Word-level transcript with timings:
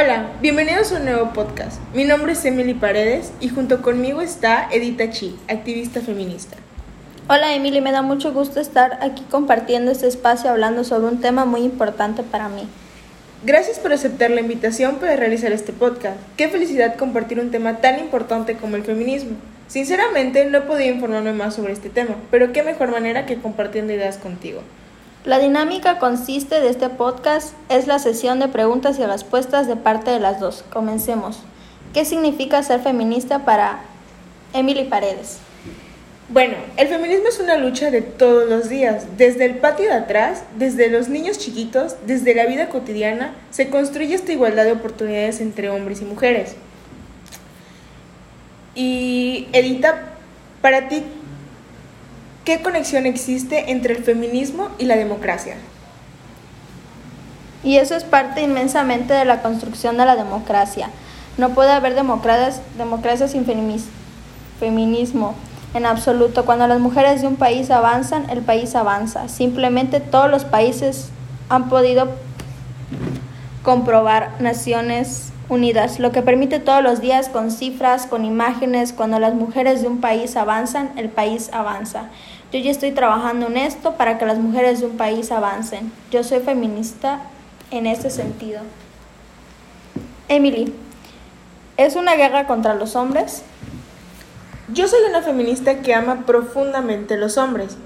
Hola, 0.00 0.30
bienvenidos 0.40 0.92
a 0.92 0.98
un 0.98 1.06
nuevo 1.06 1.32
podcast. 1.32 1.80
Mi 1.92 2.04
nombre 2.04 2.30
es 2.30 2.44
Emily 2.44 2.72
Paredes 2.72 3.32
y 3.40 3.48
junto 3.48 3.82
conmigo 3.82 4.20
está 4.20 4.68
Edita 4.70 5.10
Chi, 5.10 5.36
activista 5.48 6.00
feminista. 6.00 6.56
Hola 7.28 7.52
Emily, 7.56 7.80
me 7.80 7.90
da 7.90 8.00
mucho 8.00 8.32
gusto 8.32 8.60
estar 8.60 9.00
aquí 9.02 9.24
compartiendo 9.28 9.90
este 9.90 10.06
espacio 10.06 10.50
hablando 10.50 10.84
sobre 10.84 11.08
un 11.08 11.20
tema 11.20 11.46
muy 11.46 11.62
importante 11.62 12.22
para 12.22 12.48
mí. 12.48 12.68
Gracias 13.42 13.80
por 13.80 13.92
aceptar 13.92 14.30
la 14.30 14.40
invitación 14.40 14.98
para 14.98 15.16
realizar 15.16 15.50
este 15.50 15.72
podcast. 15.72 16.16
Qué 16.36 16.48
felicidad 16.48 16.94
compartir 16.94 17.40
un 17.40 17.50
tema 17.50 17.78
tan 17.78 17.98
importante 17.98 18.54
como 18.54 18.76
el 18.76 18.84
feminismo. 18.84 19.32
Sinceramente 19.66 20.44
no 20.44 20.58
he 20.58 20.60
podido 20.60 20.94
informarme 20.94 21.32
más 21.32 21.56
sobre 21.56 21.72
este 21.72 21.90
tema, 21.90 22.14
pero 22.30 22.52
qué 22.52 22.62
mejor 22.62 22.92
manera 22.92 23.26
que 23.26 23.38
compartiendo 23.38 23.92
ideas 23.92 24.16
contigo. 24.16 24.60
La 25.28 25.38
dinámica 25.38 25.98
consiste 25.98 26.58
de 26.58 26.70
este 26.70 26.88
podcast 26.88 27.52
es 27.68 27.86
la 27.86 27.98
sesión 27.98 28.40
de 28.40 28.48
preguntas 28.48 28.98
y 28.98 29.04
respuestas 29.04 29.66
de 29.66 29.76
parte 29.76 30.10
de 30.10 30.20
las 30.20 30.40
dos. 30.40 30.64
Comencemos. 30.72 31.40
¿Qué 31.92 32.06
significa 32.06 32.62
ser 32.62 32.80
feminista 32.80 33.44
para 33.44 33.80
Emily 34.54 34.84
Paredes? 34.84 35.36
Bueno, 36.30 36.54
el 36.78 36.88
feminismo 36.88 37.28
es 37.28 37.40
una 37.40 37.58
lucha 37.58 37.90
de 37.90 38.00
todos 38.00 38.48
los 38.48 38.70
días, 38.70 39.18
desde 39.18 39.44
el 39.44 39.56
patio 39.56 39.90
de 39.90 39.96
atrás, 39.96 40.44
desde 40.56 40.88
los 40.88 41.10
niños 41.10 41.36
chiquitos, 41.36 41.96
desde 42.06 42.34
la 42.34 42.46
vida 42.46 42.70
cotidiana, 42.70 43.34
se 43.50 43.68
construye 43.68 44.14
esta 44.14 44.32
igualdad 44.32 44.64
de 44.64 44.72
oportunidades 44.72 45.42
entre 45.42 45.68
hombres 45.68 46.00
y 46.00 46.06
mujeres. 46.06 46.54
Y 48.74 49.48
Edita, 49.52 50.04
para 50.62 50.88
ti, 50.88 51.02
¿qué 52.48 52.62
conexión 52.62 53.04
existe 53.04 53.72
entre 53.72 53.92
el 53.92 54.02
feminismo 54.02 54.70
y 54.78 54.86
la 54.86 54.96
democracia? 54.96 55.56
Y 57.62 57.76
eso 57.76 57.94
es 57.94 58.04
parte 58.04 58.40
inmensamente 58.40 59.12
de 59.12 59.26
la 59.26 59.42
construcción 59.42 59.98
de 59.98 60.06
la 60.06 60.16
democracia. 60.16 60.88
No 61.36 61.50
puede 61.50 61.72
haber 61.72 61.94
democracias, 61.94 62.62
democracia 62.78 63.28
sin 63.28 63.44
feminismo 64.58 65.34
en 65.74 65.84
absoluto. 65.84 66.46
Cuando 66.46 66.66
las 66.66 66.80
mujeres 66.80 67.20
de 67.20 67.26
un 67.26 67.36
país 67.36 67.70
avanzan, 67.70 68.30
el 68.30 68.40
país 68.40 68.74
avanza. 68.74 69.28
Simplemente 69.28 70.00
todos 70.00 70.30
los 70.30 70.46
países 70.46 71.10
han 71.50 71.68
podido 71.68 72.08
comprobar 73.62 74.40
Naciones 74.40 75.34
Unidas, 75.50 75.98
lo 75.98 76.12
que 76.12 76.22
permite 76.22 76.60
todos 76.60 76.82
los 76.82 77.02
días 77.02 77.28
con 77.28 77.50
cifras, 77.50 78.06
con 78.06 78.24
imágenes, 78.24 78.94
cuando 78.94 79.18
las 79.18 79.34
mujeres 79.34 79.82
de 79.82 79.88
un 79.88 80.00
país 80.00 80.34
avanzan, 80.34 80.92
el 80.96 81.10
país 81.10 81.50
avanza. 81.52 82.08
Yo 82.50 82.58
ya 82.60 82.70
estoy 82.70 82.92
trabajando 82.92 83.48
en 83.48 83.58
esto 83.58 83.96
para 83.96 84.16
que 84.16 84.24
las 84.24 84.38
mujeres 84.38 84.80
de 84.80 84.86
un 84.86 84.96
país 84.96 85.30
avancen. 85.30 85.92
Yo 86.10 86.24
soy 86.24 86.40
feminista 86.40 87.20
en 87.70 87.86
ese 87.86 88.08
sentido. 88.08 88.62
Emily, 90.28 90.72
¿es 91.76 91.94
una 91.94 92.14
guerra 92.14 92.46
contra 92.46 92.74
los 92.74 92.96
hombres? 92.96 93.42
Yo 94.72 94.88
soy 94.88 95.00
una 95.10 95.20
feminista 95.20 95.80
que 95.82 95.94
ama 95.94 96.24
profundamente 96.24 97.18
los 97.18 97.36
hombres. 97.36 97.76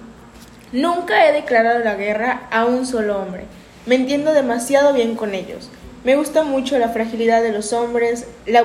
Nunca 0.72 1.26
he 1.26 1.32
declarado 1.32 1.80
la 1.80 1.96
guerra 1.96 2.42
a 2.52 2.64
un 2.64 2.86
solo 2.86 3.18
hombre. 3.18 3.46
Me 3.86 3.96
entiendo 3.96 4.32
demasiado 4.32 4.92
bien 4.92 5.16
con 5.16 5.34
ellos. 5.34 5.70
Me 6.04 6.14
gusta 6.14 6.44
mucho 6.44 6.78
la 6.78 6.90
fragilidad 6.90 7.42
de 7.42 7.52
los 7.52 7.72
hombres, 7.72 8.26
la, 8.46 8.62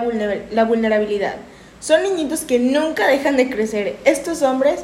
la 0.52 0.66
vulnerabilidad. 0.66 1.36
Son 1.80 2.04
niñitos 2.04 2.42
que 2.42 2.60
nunca 2.60 3.08
dejan 3.08 3.36
de 3.36 3.50
crecer, 3.50 3.98
estos 4.06 4.42
hombres, 4.42 4.84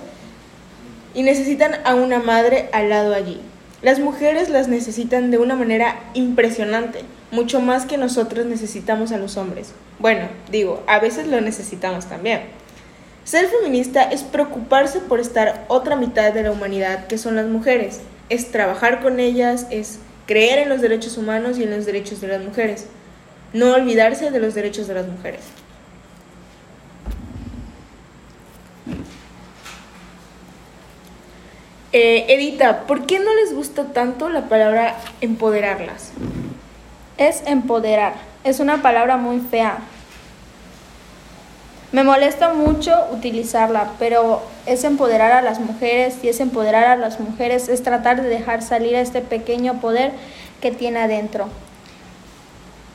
y 1.13 1.23
necesitan 1.23 1.75
a 1.83 1.95
una 1.95 2.19
madre 2.19 2.69
al 2.71 2.89
lado 2.89 3.13
allí. 3.13 3.39
Las 3.81 3.99
mujeres 3.99 4.49
las 4.49 4.67
necesitan 4.67 5.29
de 5.29 5.37
una 5.37 5.55
manera 5.55 5.99
impresionante, 6.13 7.01
mucho 7.31 7.59
más 7.59 7.85
que 7.85 7.97
nosotros 7.97 8.45
necesitamos 8.45 9.11
a 9.11 9.17
los 9.17 9.35
hombres. 9.35 9.73
Bueno, 9.99 10.27
digo, 10.51 10.83
a 10.87 10.99
veces 10.99 11.27
lo 11.27 11.41
necesitamos 11.41 12.05
también. 12.05 12.41
Ser 13.25 13.47
feminista 13.47 14.03
es 14.03 14.23
preocuparse 14.23 14.99
por 14.99 15.19
estar 15.19 15.65
otra 15.67 15.95
mitad 15.95 16.33
de 16.33 16.43
la 16.43 16.51
humanidad, 16.51 17.07
que 17.07 17.17
son 17.17 17.35
las 17.35 17.47
mujeres. 17.47 18.01
Es 18.29 18.51
trabajar 18.51 19.01
con 19.01 19.19
ellas, 19.19 19.67
es 19.69 19.99
creer 20.27 20.59
en 20.59 20.69
los 20.69 20.81
derechos 20.81 21.17
humanos 21.17 21.57
y 21.57 21.63
en 21.63 21.71
los 21.71 21.85
derechos 21.85 22.21
de 22.21 22.27
las 22.27 22.41
mujeres. 22.41 22.87
No 23.53 23.73
olvidarse 23.73 24.31
de 24.31 24.39
los 24.39 24.55
derechos 24.55 24.87
de 24.87 24.93
las 24.95 25.07
mujeres. 25.07 25.41
Eh, 31.95 32.25
Edita, 32.27 32.87
¿por 32.87 33.05
qué 33.05 33.19
no 33.19 33.35
les 33.35 33.53
gusta 33.53 33.83
tanto 33.93 34.27
la 34.27 34.49
palabra 34.49 34.95
empoderarlas? 35.21 36.11
Es 37.19 37.43
empoderar. 37.45 38.13
Es 38.43 38.59
una 38.59 38.81
palabra 38.81 39.17
muy 39.17 39.39
fea. 39.39 39.77
Me 41.91 42.03
molesta 42.03 42.51
mucho 42.55 42.91
utilizarla, 43.11 43.91
pero 43.99 44.41
es 44.65 44.83
empoderar 44.83 45.33
a 45.33 45.43
las 45.43 45.59
mujeres 45.59 46.15
y 46.23 46.29
es 46.29 46.39
empoderar 46.39 46.85
a 46.85 46.95
las 46.95 47.19
mujeres, 47.19 47.69
es 47.69 47.83
tratar 47.83 48.23
de 48.23 48.27
dejar 48.27 48.63
salir 48.63 48.95
este 48.95 49.21
pequeño 49.21 49.79
poder 49.79 50.13
que 50.61 50.71
tiene 50.71 50.99
adentro 51.01 51.47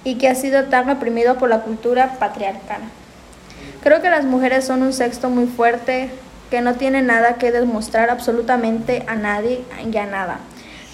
y 0.02 0.16
que 0.16 0.26
ha 0.26 0.34
sido 0.34 0.64
tan 0.64 0.86
reprimido 0.86 1.38
por 1.38 1.48
la 1.48 1.60
cultura 1.60 2.16
patriarcal. 2.18 2.80
Creo 3.80 4.02
que 4.02 4.10
las 4.10 4.24
mujeres 4.24 4.64
son 4.64 4.82
un 4.82 4.92
sexto 4.92 5.30
muy 5.30 5.46
fuerte 5.46 6.10
que 6.50 6.60
no 6.60 6.74
tiene 6.74 7.02
nada 7.02 7.34
que 7.34 7.52
demostrar 7.52 8.10
absolutamente 8.10 9.04
a 9.06 9.14
nadie 9.14 9.64
y 9.90 9.96
a 9.96 10.06
nada. 10.06 10.38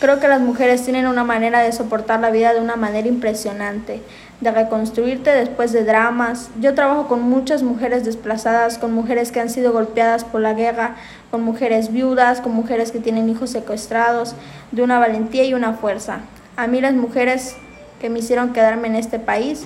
Creo 0.00 0.20
que 0.20 0.28
las 0.28 0.40
mujeres 0.40 0.84
tienen 0.84 1.06
una 1.06 1.24
manera 1.24 1.60
de 1.60 1.72
soportar 1.72 2.20
la 2.20 2.30
vida 2.30 2.52
de 2.52 2.60
una 2.60 2.76
manera 2.76 3.08
impresionante 3.08 4.02
de 4.40 4.50
reconstruirte 4.50 5.30
después 5.30 5.72
de 5.72 5.84
dramas. 5.84 6.50
Yo 6.60 6.74
trabajo 6.74 7.08
con 7.08 7.22
muchas 7.22 7.62
mujeres 7.62 8.04
desplazadas, 8.04 8.78
con 8.78 8.92
mujeres 8.92 9.32
que 9.32 9.40
han 9.40 9.48
sido 9.48 9.72
golpeadas 9.72 10.24
por 10.24 10.40
la 10.40 10.52
guerra, 10.52 10.96
con 11.30 11.42
mujeres 11.42 11.92
viudas, 11.92 12.40
con 12.40 12.52
mujeres 12.52 12.92
que 12.92 12.98
tienen 12.98 13.28
hijos 13.30 13.50
secuestrados, 13.50 14.34
de 14.72 14.82
una 14.82 14.98
valentía 14.98 15.44
y 15.44 15.54
una 15.54 15.72
fuerza. 15.74 16.18
A 16.56 16.66
mí 16.66 16.80
las 16.80 16.94
mujeres 16.94 17.56
que 18.00 18.10
me 18.10 18.18
hicieron 18.18 18.52
quedarme 18.52 18.88
en 18.88 18.96
este 18.96 19.18
país, 19.18 19.64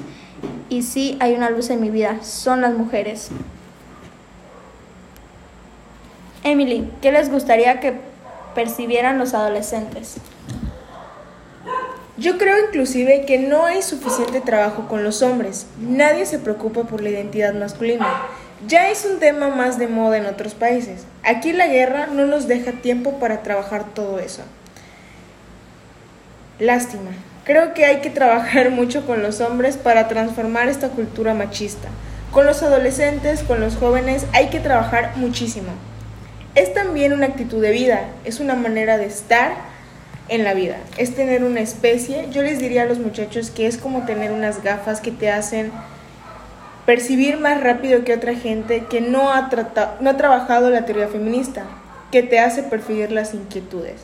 y 0.68 0.82
sí 0.82 1.16
hay 1.20 1.34
una 1.34 1.50
luz 1.50 1.70
en 1.70 1.80
mi 1.80 1.90
vida, 1.90 2.18
son 2.22 2.60
las 2.60 2.74
mujeres. 2.74 3.30
Emily, 6.50 6.90
¿qué 7.02 7.12
les 7.12 7.30
gustaría 7.30 7.80
que 7.80 7.94
percibieran 8.54 9.18
los 9.18 9.34
adolescentes? 9.34 10.16
Yo 12.16 12.36
creo 12.38 12.56
inclusive 12.66 13.24
que 13.26 13.38
no 13.38 13.64
hay 13.66 13.82
suficiente 13.82 14.40
trabajo 14.40 14.88
con 14.88 15.04
los 15.04 15.22
hombres. 15.22 15.66
Nadie 15.78 16.26
se 16.26 16.38
preocupa 16.38 16.82
por 16.84 17.00
la 17.00 17.10
identidad 17.10 17.54
masculina. 17.54 18.06
Ya 18.66 18.90
es 18.90 19.04
un 19.04 19.20
tema 19.20 19.50
más 19.50 19.78
de 19.78 19.86
moda 19.86 20.16
en 20.16 20.26
otros 20.26 20.54
países. 20.54 21.04
Aquí 21.22 21.52
la 21.52 21.68
guerra 21.68 22.06
no 22.06 22.26
nos 22.26 22.48
deja 22.48 22.72
tiempo 22.72 23.20
para 23.20 23.42
trabajar 23.44 23.84
todo 23.94 24.18
eso. 24.18 24.42
Lástima. 26.58 27.10
Creo 27.44 27.72
que 27.72 27.84
hay 27.84 28.00
que 28.00 28.10
trabajar 28.10 28.70
mucho 28.72 29.06
con 29.06 29.22
los 29.22 29.40
hombres 29.40 29.76
para 29.76 30.08
transformar 30.08 30.68
esta 30.68 30.88
cultura 30.88 31.34
machista. 31.34 31.88
Con 32.32 32.46
los 32.46 32.62
adolescentes, 32.62 33.44
con 33.44 33.60
los 33.60 33.76
jóvenes, 33.76 34.26
hay 34.32 34.48
que 34.48 34.58
trabajar 34.58 35.12
muchísimo. 35.16 35.70
Es 36.58 36.74
también 36.74 37.12
una 37.12 37.26
actitud 37.26 37.62
de 37.62 37.70
vida, 37.70 38.08
es 38.24 38.40
una 38.40 38.56
manera 38.56 38.98
de 38.98 39.06
estar 39.06 39.52
en 40.28 40.42
la 40.42 40.54
vida. 40.54 40.78
Es 40.96 41.14
tener 41.14 41.44
una 41.44 41.60
especie. 41.60 42.26
Yo 42.32 42.42
les 42.42 42.58
diría 42.58 42.82
a 42.82 42.86
los 42.86 42.98
muchachos 42.98 43.52
que 43.52 43.68
es 43.68 43.78
como 43.78 44.06
tener 44.06 44.32
unas 44.32 44.64
gafas 44.64 45.00
que 45.00 45.12
te 45.12 45.30
hacen 45.30 45.70
percibir 46.84 47.38
más 47.38 47.62
rápido 47.62 48.02
que 48.02 48.12
otra 48.12 48.34
gente 48.34 48.86
que 48.90 49.00
no 49.00 49.32
ha, 49.32 49.50
tratado, 49.50 49.98
no 50.00 50.10
ha 50.10 50.16
trabajado 50.16 50.68
la 50.70 50.84
teoría 50.84 51.06
feminista, 51.06 51.62
que 52.10 52.24
te 52.24 52.40
hace 52.40 52.64
percibir 52.64 53.12
las 53.12 53.34
inquietudes. 53.34 54.00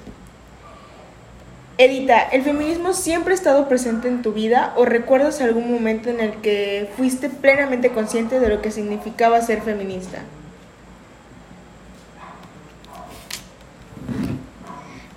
Edita, 1.76 2.20
¿el 2.20 2.42
feminismo 2.42 2.92
siempre 2.92 3.32
ha 3.32 3.36
estado 3.36 3.68
presente 3.68 4.06
en 4.06 4.22
tu 4.22 4.32
vida 4.32 4.74
o 4.76 4.84
recuerdas 4.84 5.40
algún 5.40 5.72
momento 5.72 6.08
en 6.08 6.20
el 6.20 6.34
que 6.34 6.88
fuiste 6.96 7.30
plenamente 7.30 7.88
consciente 7.88 8.38
de 8.38 8.48
lo 8.48 8.62
que 8.62 8.70
significaba 8.70 9.40
ser 9.40 9.60
feminista? 9.60 10.20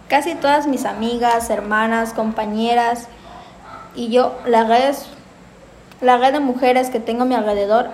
Casi 0.08 0.36
todas 0.36 0.68
mis 0.68 0.86
amigas, 0.86 1.50
hermanas, 1.50 2.14
compañeras 2.14 3.08
y 3.94 4.08
yo, 4.08 4.38
la 4.46 4.64
red, 4.64 4.96
la 6.00 6.18
red 6.18 6.32
de 6.32 6.40
mujeres 6.40 6.90
que 6.90 7.02
tengo 7.02 7.24
a 7.24 7.26
mi 7.26 7.36
alrededor, 7.36 7.90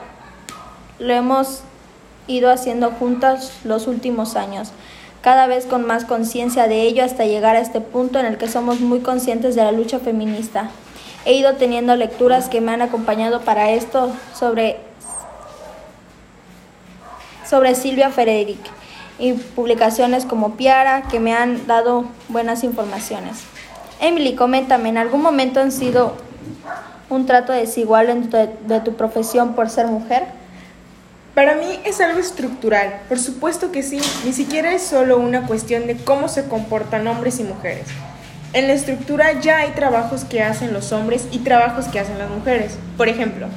lo 0.99 1.11
hemos 1.11 1.61
ido 2.27 2.51
haciendo 2.51 2.91
juntas 2.91 3.53
los 3.63 3.87
últimos 3.87 4.35
años, 4.35 4.71
cada 5.23 5.47
vez 5.47 5.65
con 5.65 5.87
más 5.87 6.05
conciencia 6.05 6.67
de 6.67 6.83
ello 6.83 7.03
hasta 7.03 7.25
llegar 7.25 7.55
a 7.55 7.61
este 7.61 7.81
punto 7.81 8.19
en 8.19 8.27
el 8.27 8.37
que 8.37 8.47
somos 8.47 8.79
muy 8.79 8.99
conscientes 8.99 9.55
de 9.55 9.63
la 9.63 9.71
lucha 9.71 9.97
feminista. 9.97 10.69
He 11.25 11.33
ido 11.33 11.55
teniendo 11.55 11.95
lecturas 11.95 12.47
que 12.47 12.61
me 12.61 12.73
han 12.73 12.83
acompañado 12.83 13.41
para 13.41 13.71
esto 13.71 14.11
sobre, 14.35 14.77
sobre 17.49 17.73
Silvia 17.73 18.11
Frederick 18.11 18.82
y 19.19 19.33
publicaciones 19.33 20.25
como 20.25 20.55
Piara 20.55 21.03
que 21.03 21.19
me 21.19 21.33
han 21.33 21.67
dado 21.67 22.05
buenas 22.29 22.63
informaciones. 22.63 23.37
Emily, 23.99 24.35
coméntame, 24.35 24.89
¿en 24.89 24.97
algún 24.97 25.21
momento 25.21 25.59
han 25.59 25.71
sido 25.71 26.15
un 27.09 27.25
trato 27.25 27.53
desigual 27.53 28.07
dentro 28.07 28.39
de, 28.39 28.49
de 28.67 28.79
tu 28.81 28.95
profesión 28.95 29.53
por 29.53 29.69
ser 29.69 29.87
mujer? 29.87 30.23
Para 31.33 31.55
mí 31.55 31.79
es 31.83 31.99
algo 31.99 32.19
estructural, 32.19 33.01
por 33.09 33.17
supuesto 33.17 33.71
que 33.71 33.81
sí, 33.81 33.99
ni 34.23 34.33
siquiera 34.33 34.71
es 34.73 34.83
solo 34.83 35.17
una 35.17 35.47
cuestión 35.47 35.87
de 35.87 35.97
cómo 35.97 36.27
se 36.27 36.47
comportan 36.47 37.07
hombres 37.07 37.39
y 37.39 37.43
mujeres. 37.43 37.87
En 38.53 38.67
la 38.67 38.73
estructura 38.73 39.41
ya 39.41 39.57
hay 39.57 39.71
trabajos 39.71 40.25
que 40.25 40.43
hacen 40.43 40.73
los 40.73 40.91
hombres 40.91 41.27
y 41.31 41.39
trabajos 41.39 41.85
que 41.85 41.99
hacen 41.99 42.19
las 42.19 42.29
mujeres. 42.29 42.77
Por 42.97 43.09
ejemplo, 43.09 43.47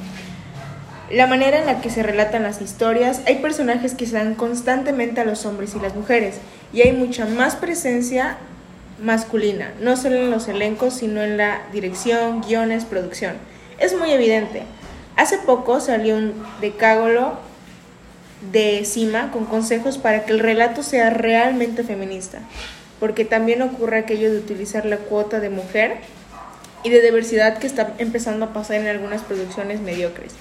la 1.11 1.27
manera 1.27 1.59
en 1.59 1.65
la 1.65 1.81
que 1.81 1.89
se 1.89 2.03
relatan 2.03 2.43
las 2.43 2.61
historias, 2.61 3.21
hay 3.25 3.35
personajes 3.35 3.93
que 3.93 4.05
se 4.05 4.15
dan 4.15 4.35
constantemente 4.35 5.21
a 5.21 5.25
los 5.25 5.45
hombres 5.45 5.73
y 5.75 5.79
las 5.79 5.95
mujeres, 5.95 6.35
y 6.73 6.81
hay 6.81 6.91
mucha 6.91 7.25
más 7.25 7.55
presencia 7.55 8.37
masculina, 9.01 9.71
no 9.79 9.95
solo 9.95 10.17
en 10.17 10.31
los 10.31 10.47
elencos, 10.47 10.95
sino 10.95 11.21
en 11.21 11.37
la 11.37 11.61
dirección, 11.71 12.41
guiones, 12.41 12.83
producción. 12.83 13.35
Es 13.79 13.97
muy 13.97 14.11
evidente. 14.11 14.63
Hace 15.15 15.37
poco 15.37 15.79
salió 15.79 16.15
un 16.15 16.33
decágolo 16.61 17.37
de 18.51 18.83
Cima 18.85 19.31
con 19.31 19.45
consejos 19.45 19.97
para 19.97 20.25
que 20.25 20.33
el 20.33 20.39
relato 20.39 20.83
sea 20.83 21.09
realmente 21.09 21.83
feminista, 21.83 22.39
porque 22.99 23.23
también 23.23 23.61
ocurre 23.61 23.99
aquello 23.99 24.31
de 24.31 24.39
utilizar 24.39 24.85
la 24.85 24.97
cuota 24.97 25.39
de 25.39 25.49
mujer 25.49 25.97
y 26.83 26.89
de 26.89 27.01
diversidad 27.01 27.57
que 27.57 27.67
está 27.67 27.93
empezando 27.97 28.45
a 28.45 28.53
pasar 28.53 28.77
en 28.77 28.87
algunas 28.87 29.21
producciones 29.21 29.79
mediocres. 29.79 30.33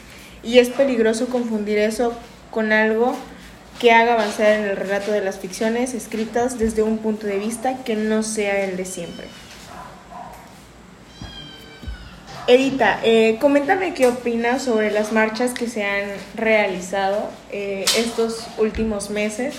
Y 0.42 0.58
es 0.58 0.70
peligroso 0.70 1.26
confundir 1.28 1.78
eso 1.78 2.12
con 2.50 2.72
algo 2.72 3.14
que 3.78 3.92
haga 3.92 4.14
avanzar 4.14 4.52
en 4.52 4.64
el 4.64 4.76
relato 4.76 5.12
de 5.12 5.20
las 5.20 5.38
ficciones 5.38 5.94
escritas 5.94 6.58
desde 6.58 6.82
un 6.82 6.98
punto 6.98 7.26
de 7.26 7.38
vista 7.38 7.84
que 7.84 7.94
no 7.94 8.22
sea 8.22 8.64
el 8.64 8.76
de 8.76 8.84
siempre. 8.84 9.26
Edita, 12.48 13.00
eh, 13.02 13.38
coméntame 13.40 13.92
qué 13.92 14.06
opinas 14.06 14.62
sobre 14.62 14.92
las 14.92 15.10
marchas 15.10 15.52
que 15.52 15.66
se 15.66 15.84
han 15.84 16.04
realizado 16.36 17.28
eh, 17.50 17.84
estos 17.96 18.46
últimos 18.58 19.10
meses, 19.10 19.56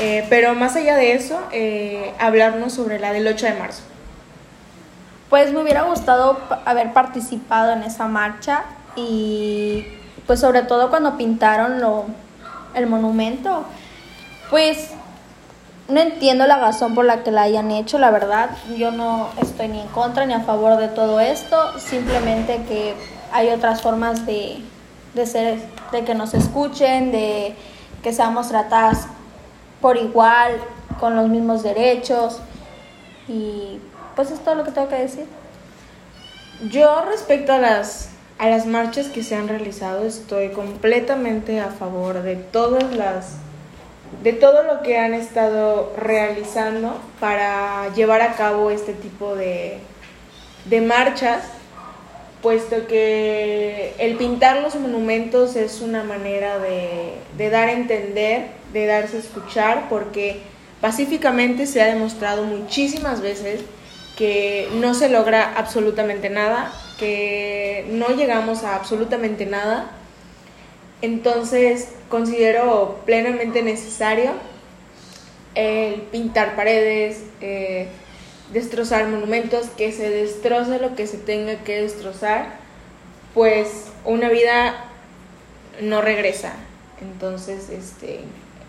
eh, 0.00 0.26
pero 0.30 0.54
más 0.54 0.76
allá 0.76 0.96
de 0.96 1.12
eso, 1.12 1.38
eh, 1.52 2.12
hablarnos 2.18 2.72
sobre 2.72 2.98
la 2.98 3.12
del 3.12 3.26
8 3.26 3.46
de 3.46 3.54
marzo. 3.54 3.82
Pues 5.28 5.52
me 5.52 5.60
hubiera 5.60 5.82
gustado 5.82 6.40
haber 6.64 6.94
participado 6.94 7.72
en 7.72 7.82
esa 7.82 8.06
marcha 8.06 8.64
y 8.96 9.86
pues 10.26 10.40
sobre 10.40 10.62
todo 10.62 10.90
cuando 10.90 11.16
pintaron 11.16 11.80
lo, 11.80 12.04
el 12.74 12.86
monumento, 12.86 13.64
pues 14.50 14.90
no 15.88 16.00
entiendo 16.00 16.46
la 16.46 16.58
razón 16.58 16.94
por 16.94 17.04
la 17.04 17.22
que 17.22 17.30
la 17.30 17.42
hayan 17.42 17.70
hecho, 17.70 17.98
la 17.98 18.10
verdad, 18.10 18.50
yo 18.76 18.90
no 18.90 19.28
estoy 19.40 19.68
ni 19.68 19.80
en 19.80 19.88
contra 19.88 20.26
ni 20.26 20.34
a 20.34 20.40
favor 20.40 20.76
de 20.78 20.88
todo 20.88 21.20
esto, 21.20 21.78
simplemente 21.78 22.62
que 22.68 22.94
hay 23.32 23.50
otras 23.50 23.82
formas 23.82 24.26
de, 24.26 24.58
de 25.14 25.26
ser, 25.26 25.60
de 25.92 26.04
que 26.04 26.14
nos 26.14 26.34
escuchen, 26.34 27.12
de 27.12 27.54
que 28.02 28.12
seamos 28.12 28.48
tratadas 28.48 29.06
por 29.80 29.96
igual, 29.96 30.52
con 30.98 31.16
los 31.16 31.28
mismos 31.28 31.62
derechos. 31.62 32.40
Y 33.28 33.80
pues 34.14 34.30
es 34.30 34.40
todo 34.40 34.54
lo 34.54 34.64
que 34.64 34.70
tengo 34.70 34.88
que 34.88 34.96
decir. 34.96 35.26
Yo 36.70 37.02
respecto 37.02 37.52
a 37.52 37.58
las, 37.58 38.10
a 38.38 38.48
las 38.48 38.66
marchas 38.66 39.06
que 39.08 39.22
se 39.22 39.34
han 39.34 39.48
realizado, 39.48 40.06
estoy 40.06 40.48
completamente 40.50 41.60
a 41.60 41.70
favor 41.70 42.22
de 42.22 42.36
todas 42.36 42.94
las 42.94 43.36
de 44.22 44.32
todo 44.32 44.62
lo 44.62 44.82
que 44.82 44.98
han 44.98 45.14
estado 45.14 45.92
realizando 45.96 46.96
para 47.18 47.92
llevar 47.94 48.22
a 48.22 48.34
cabo 48.34 48.70
este 48.70 48.92
tipo 48.92 49.34
de, 49.34 49.78
de 50.66 50.80
marchas, 50.80 51.42
puesto 52.40 52.86
que 52.86 53.94
el 53.98 54.16
pintar 54.16 54.62
los 54.62 54.76
monumentos 54.76 55.56
es 55.56 55.80
una 55.80 56.04
manera 56.04 56.58
de, 56.58 57.14
de 57.36 57.50
dar 57.50 57.68
a 57.68 57.72
entender, 57.72 58.48
de 58.72 58.86
darse 58.86 59.16
a 59.16 59.20
escuchar, 59.20 59.88
porque 59.88 60.40
pacíficamente 60.80 61.66
se 61.66 61.82
ha 61.82 61.86
demostrado 61.86 62.44
muchísimas 62.44 63.20
veces 63.20 63.60
que 64.16 64.68
no 64.74 64.94
se 64.94 65.08
logra 65.08 65.54
absolutamente 65.56 66.30
nada, 66.30 66.72
que 66.98 67.86
no 67.90 68.08
llegamos 68.08 68.64
a 68.64 68.76
absolutamente 68.76 69.46
nada. 69.46 69.90
Entonces 71.02 71.88
considero 72.08 73.00
plenamente 73.04 73.62
necesario 73.62 74.32
el 75.54 76.02
pintar 76.02 76.54
paredes, 76.54 77.22
eh, 77.40 77.88
destrozar 78.52 79.08
monumentos, 79.08 79.66
que 79.76 79.92
se 79.92 80.10
destroce 80.10 80.78
lo 80.78 80.94
que 80.94 81.06
se 81.06 81.16
tenga 81.18 81.56
que 81.64 81.80
destrozar, 81.82 82.58
pues 83.34 83.86
una 84.04 84.28
vida 84.28 84.84
no 85.80 86.02
regresa. 86.02 86.52
Entonces, 87.00 87.70
este, 87.70 88.20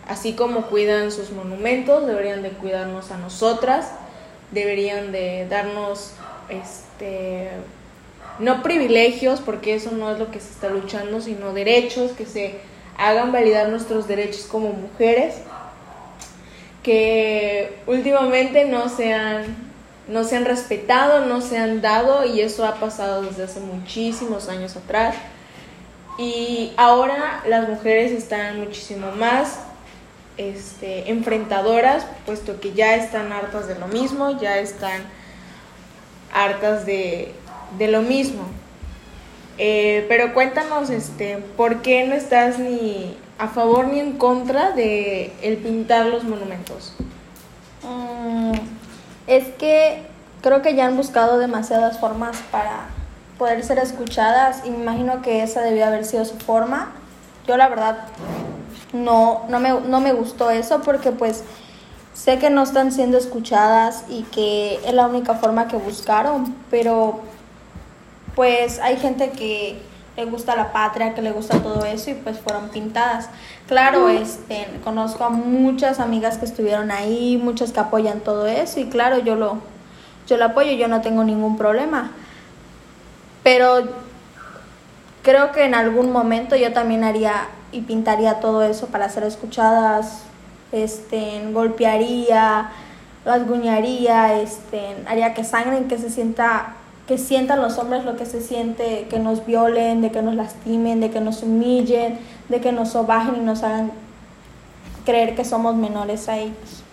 así 0.08 0.34
como 0.34 0.68
cuidan 0.68 1.12
sus 1.12 1.32
monumentos, 1.32 2.08
deberían 2.08 2.42
de 2.42 2.50
cuidarnos 2.50 3.12
a 3.12 3.18
nosotras, 3.18 3.92
deberían 4.52 5.12
de 5.12 5.46
darnos 5.50 6.14
este 6.50 7.50
no 8.40 8.62
privilegios, 8.64 9.42
porque 9.42 9.76
eso 9.76 9.92
no 9.92 10.12
es 10.12 10.20
lo 10.20 10.32
que 10.32 10.40
se 10.40 10.52
está 10.52 10.70
luchando, 10.70 11.22
sino 11.22 11.54
derechos, 11.54 12.12
que 12.12 12.26
se 12.26 12.60
hagan 12.98 13.32
validar 13.32 13.70
nuestros 13.70 14.08
derechos 14.08 14.44
como 14.44 14.70
mujeres, 14.70 15.36
que 16.84 17.78
últimamente 17.86 18.66
no 18.66 18.90
se 18.90 19.14
han, 19.14 19.56
no 20.08 20.24
se 20.24 20.38
han 20.38 20.46
respetado, 20.46 21.26
no 21.26 21.42
se 21.42 21.58
han 21.58 21.82
dado, 21.82 22.26
y 22.26 22.42
eso 22.42 22.66
ha 22.66 22.76
pasado 22.76 23.24
desde 23.24 23.44
hace 23.44 23.60
muchísimos 23.60 24.50
años 24.50 24.76
atrás. 24.76 25.16
Y 26.18 26.74
ahora 26.78 27.44
las 27.48 27.70
mujeres 27.70 28.12
están 28.12 28.60
muchísimo 28.60 29.12
más 29.12 29.60
este, 30.38 31.12
enfrentadoras, 31.12 32.06
puesto 32.26 32.60
que 32.60 32.74
ya 32.74 32.96
están 32.96 33.32
hartas 33.32 33.68
de 33.68 33.76
lo 33.76 33.88
mismo, 33.88 34.40
ya 34.40 34.58
están 34.58 35.02
hartas 36.34 36.86
de, 36.86 37.34
de 37.78 37.88
lo 37.88 38.02
mismo. 38.02 38.44
Eh, 39.58 40.06
pero 40.08 40.34
cuéntanos, 40.34 40.90
este, 40.90 41.38
¿por 41.56 41.82
qué 41.82 42.06
no 42.06 42.14
estás 42.14 42.60
ni 42.60 43.18
a 43.40 43.48
favor 43.48 43.88
ni 43.88 44.00
en 44.00 44.14
contra 44.14 44.72
de 44.72 45.34
el 45.42 45.58
pintar 45.58 46.06
los 46.06 46.24
monumentos? 46.24 46.94
Mm, 47.84 48.54
es 49.26 49.48
que 49.58 50.04
creo 50.42 50.62
que 50.62 50.76
ya 50.76 50.86
han 50.86 50.98
buscado 50.98 51.40
demasiadas 51.40 52.00
formas 52.00 52.38
para 52.52 52.88
poder 53.38 53.64
ser 53.64 53.80
escuchadas 53.80 54.64
y 54.66 54.70
me 54.70 54.78
imagino 54.78 55.22
que 55.22 55.44
esa 55.44 55.62
debió 55.62 55.86
haber 55.86 56.06
sido 56.06 56.26
su 56.26 56.38
forma. 56.38 56.92
Yo 57.48 57.58
la 57.58 57.68
verdad 57.68 58.00
no, 58.94 59.44
no, 59.50 59.60
me, 59.60 59.70
no 59.72 60.00
me 60.02 60.14
gustó 60.14 60.52
eso 60.52 60.82
porque 60.82 61.12
pues 61.12 61.44
sé 62.14 62.40
que 62.40 62.50
no 62.50 62.64
están 62.64 62.92
siendo 62.92 63.18
escuchadas 63.18 64.04
y 64.10 64.24
que 64.24 64.80
es 64.86 64.94
la 64.94 65.08
única 65.08 65.36
forma 65.36 65.68
que 65.68 65.78
buscaron, 65.78 66.56
pero 66.70 67.22
pues 68.38 68.78
hay 68.78 68.98
gente 68.98 69.32
que 69.32 69.80
le 70.16 70.26
gusta 70.26 70.56
la 70.56 70.72
patria, 70.72 71.16
que 71.16 71.24
le 71.24 71.32
gusta 71.32 71.58
todo 71.58 71.84
eso 71.86 72.12
y 72.12 72.14
pues 72.14 72.40
fueron 72.40 72.70
pintadas. 72.70 73.30
Claro, 73.66 74.10
este, 74.10 74.68
conozco 74.84 75.24
a 75.24 75.32
muchas 75.32 76.00
amigas 76.00 76.38
que 76.38 76.46
estuvieron 76.46 76.92
ahí, 76.92 77.42
muchas 77.44 77.72
que 77.72 77.80
apoyan 77.80 78.20
todo 78.20 78.46
eso 78.46 78.80
y 78.80 78.90
claro, 78.90 79.18
yo 79.18 79.36
lo, 79.36 79.58
yo 80.28 80.38
lo 80.38 80.46
apoyo, 80.46 80.72
yo 80.74 80.88
no 80.88 81.02
tengo 81.02 81.24
ningún 81.24 81.58
problema. 81.58 82.12
Pero 83.42 83.88
creo 85.24 85.52
que 85.52 85.66
en 85.66 85.74
algún 85.74 86.12
momento 86.12 86.56
yo 86.56 86.72
también 86.74 87.04
haría 87.04 87.48
y 87.72 87.82
pintaría 87.82 88.40
todo 88.40 88.62
eso 88.62 88.86
para 88.86 89.10
ser 89.10 89.24
escuchadas, 89.24 90.22
este, 90.72 91.42
golpearía, 91.54 92.70
rasguñaría, 93.26 94.40
este, 94.40 94.96
haría 95.08 95.34
que 95.34 95.44
sangren, 95.44 95.88
que 95.88 95.98
se 95.98 96.12
sienta 96.12 96.76
que 97.08 97.18
sientan 97.18 97.62
los 97.62 97.78
hombres 97.78 98.04
lo 98.04 98.18
que 98.18 98.26
se 98.26 98.42
siente, 98.42 99.08
que 99.10 99.18
nos 99.18 99.46
violen, 99.46 100.02
de 100.02 100.12
que 100.12 100.22
nos 100.22 100.36
lastimen, 100.36 101.00
de 101.00 101.10
que 101.10 101.22
nos 101.22 101.42
humillen, 101.42 102.20
de 102.50 102.60
que 102.60 102.72
nos 102.72 102.90
sobajen 102.90 103.36
y 103.38 103.40
nos 103.40 103.64
hagan 103.64 103.92
creer 105.06 105.36
que 105.36 105.46
somos 105.46 105.76
menores 105.76 106.28
a 106.28 106.38
ellos. 106.38 106.84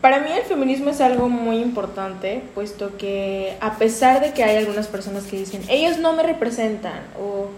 Para 0.00 0.20
mí 0.20 0.30
el 0.32 0.44
feminismo 0.44 0.90
es 0.90 1.00
algo 1.00 1.28
muy 1.28 1.58
importante, 1.58 2.42
puesto 2.54 2.96
que 2.96 3.56
a 3.60 3.76
pesar 3.76 4.20
de 4.20 4.32
que 4.32 4.44
hay 4.44 4.56
algunas 4.56 4.86
personas 4.86 5.24
que 5.24 5.36
dicen, 5.36 5.62
ellos 5.68 5.98
no 5.98 6.14
me 6.14 6.22
representan, 6.22 7.00
o 7.20 7.48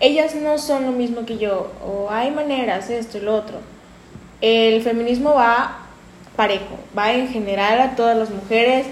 ellas 0.00 0.34
no 0.34 0.58
son 0.58 0.86
lo 0.86 0.92
mismo 0.92 1.26
que 1.26 1.38
yo, 1.38 1.70
o 1.86 2.10
hay 2.10 2.32
maneras, 2.32 2.90
esto 2.90 3.18
y 3.18 3.20
lo 3.20 3.36
otro, 3.36 3.58
el 4.40 4.82
feminismo 4.82 5.34
va 5.34 5.78
parejo, 6.34 6.76
va 6.96 7.12
en 7.12 7.28
general 7.28 7.80
a 7.80 7.94
todas 7.94 8.16
las 8.16 8.30
mujeres, 8.30 8.86